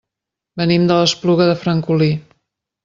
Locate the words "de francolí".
1.53-2.13